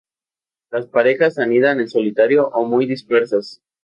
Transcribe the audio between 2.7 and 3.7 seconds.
dispersas.